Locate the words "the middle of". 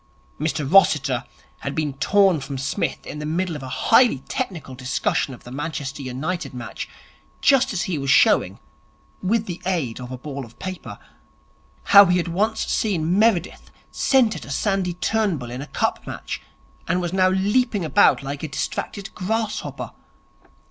3.19-3.61